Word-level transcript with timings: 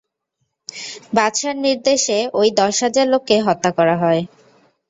বাদশাহর 1.15 1.57
নির্দেশে 1.65 2.17
ঐ 2.33 2.51
দশহাজার 2.59 3.07
লোককে 3.13 3.35
হত্যা 3.47 3.71
করা 3.77 3.95
হয়। 4.03 4.21